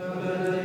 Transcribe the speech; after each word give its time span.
Amen. 0.00 0.57